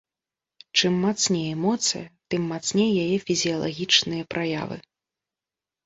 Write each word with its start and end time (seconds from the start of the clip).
Чым 0.79 0.93
мацней 1.03 1.45
эмоцыя, 1.57 2.03
тым 2.33 2.41
мацней 2.55 2.91
яе 3.05 3.17
фізіялагічныя 3.29 4.23
праявы. 4.37 4.77